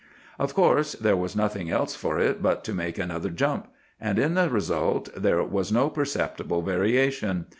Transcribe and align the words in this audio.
"Of 0.39 0.55
course, 0.55 0.93
there 0.93 1.15
was 1.15 1.35
nothing 1.35 1.69
else 1.69 1.93
for 1.93 2.17
it 2.19 2.41
but 2.41 2.63
to 2.63 2.73
make 2.73 2.97
another 2.97 3.29
jump; 3.29 3.67
and 3.99 4.17
in 4.17 4.33
the 4.33 4.49
result 4.49 5.09
there 5.15 5.43
was 5.43 5.71
no 5.71 5.91
perceptible 5.91 6.63
variation. 6.63 7.45